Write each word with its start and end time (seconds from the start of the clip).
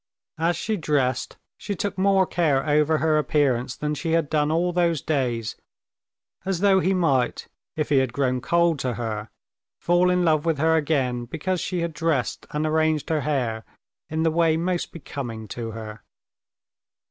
As 0.39 0.57
she 0.57 0.77
dressed, 0.77 1.37
she 1.59 1.75
took 1.75 1.95
more 1.95 2.25
care 2.25 2.65
over 2.67 2.97
her 2.97 3.19
appearance 3.19 3.75
than 3.75 3.93
she 3.93 4.13
had 4.13 4.31
done 4.31 4.49
all 4.49 4.73
those 4.73 4.99
days, 4.99 5.55
as 6.43 6.61
though 6.61 6.79
he 6.79 6.91
might, 6.91 7.47
if 7.75 7.89
he 7.89 7.99
had 7.99 8.11
grown 8.11 8.41
cold 8.41 8.79
to 8.79 8.95
her, 8.95 9.29
fall 9.79 10.09
in 10.09 10.25
love 10.25 10.43
with 10.43 10.57
her 10.57 10.75
again 10.75 11.25
because 11.25 11.61
she 11.61 11.81
had 11.81 11.93
dressed 11.93 12.47
and 12.49 12.65
arranged 12.65 13.11
her 13.11 13.21
hair 13.21 13.63
in 14.09 14.23
the 14.23 14.31
way 14.31 14.57
most 14.57 14.91
becoming 14.91 15.47
to 15.49 15.69
her. 15.69 16.01